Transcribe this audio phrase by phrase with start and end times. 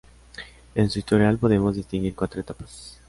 [0.73, 2.97] En su historial podemos distinguir cuatro etapas.